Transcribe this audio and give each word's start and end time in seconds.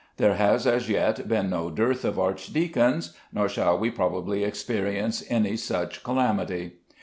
There 0.17 0.33
has 0.33 0.65
as 0.65 0.89
yet 0.89 1.27
been 1.27 1.51
no 1.51 1.69
dearth 1.69 2.03
of 2.05 2.17
archdeacons; 2.17 3.15
nor 3.31 3.47
shall 3.47 3.77
we 3.77 3.91
probably 3.91 4.43
experience 4.43 5.23
any 5.29 5.55
such 5.55 6.03
calamity. 6.03 6.77